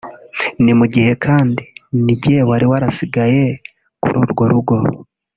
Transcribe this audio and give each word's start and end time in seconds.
ni 0.63 0.73
mu 0.79 0.85
gihe 0.93 1.11
kandi 1.25 1.63
nijye 2.03 2.37
wari 2.49 2.65
warasigaye 2.71 3.45
kuri 4.03 4.15
urwo 4.23 4.43
rugo 4.51 4.77